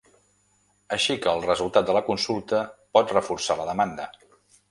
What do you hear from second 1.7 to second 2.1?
de la